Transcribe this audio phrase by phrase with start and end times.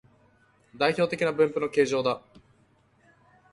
[0.75, 2.23] 代表的な分布の形状だ